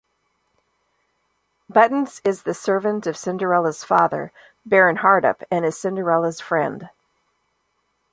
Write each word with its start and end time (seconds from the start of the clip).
Buttons 1.69 2.21
is 2.25 2.41
the 2.41 2.55
servant 2.55 3.05
of 3.05 3.15
Cinderella's 3.15 3.83
father, 3.83 4.31
Baron 4.65 4.97
Hardup, 4.97 5.43
and 5.51 5.63
is 5.63 5.77
Cinderella's 5.79 6.41
friend. 6.41 6.89